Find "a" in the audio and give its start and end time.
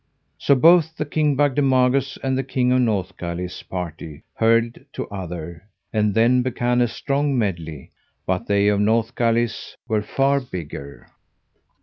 6.81-6.87